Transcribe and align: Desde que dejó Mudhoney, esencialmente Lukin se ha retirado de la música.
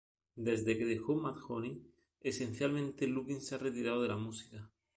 Desde 0.35 0.79
que 0.79 0.85
dejó 0.85 1.13
Mudhoney, 1.15 1.83
esencialmente 2.21 3.05
Lukin 3.05 3.39
se 3.39 3.53
ha 3.53 3.59
retirado 3.59 4.01
de 4.01 4.07
la 4.07 4.17
música. 4.17 4.67